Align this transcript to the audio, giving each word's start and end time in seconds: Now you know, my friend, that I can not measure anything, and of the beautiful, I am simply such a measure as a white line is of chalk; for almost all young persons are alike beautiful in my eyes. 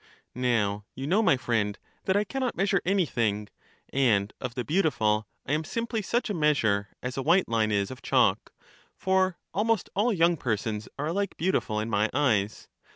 Now 0.33 0.83
you 0.95 1.05
know, 1.05 1.21
my 1.21 1.37
friend, 1.37 1.77
that 2.05 2.17
I 2.17 2.23
can 2.23 2.39
not 2.39 2.57
measure 2.57 2.81
anything, 2.83 3.49
and 3.93 4.33
of 4.41 4.55
the 4.55 4.63
beautiful, 4.65 5.27
I 5.45 5.51
am 5.53 5.63
simply 5.63 6.01
such 6.01 6.27
a 6.27 6.33
measure 6.33 6.89
as 7.03 7.17
a 7.17 7.21
white 7.21 7.47
line 7.47 7.71
is 7.71 7.91
of 7.91 8.01
chalk; 8.01 8.51
for 8.95 9.37
almost 9.53 9.91
all 9.95 10.11
young 10.11 10.37
persons 10.37 10.89
are 10.97 11.05
alike 11.09 11.37
beautiful 11.37 11.79
in 11.79 11.87
my 11.87 12.09
eyes. 12.15 12.67